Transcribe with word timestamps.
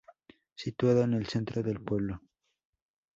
Situada 0.55 1.03
en 1.03 1.13
el 1.13 1.27
centro 1.27 1.61
del 1.61 1.79
pueblo. 1.79 2.21